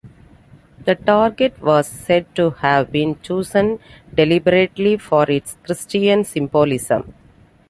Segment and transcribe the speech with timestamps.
[0.83, 3.77] The target was said to have been chosen
[4.11, 7.13] deliberately for its Christian symbolism.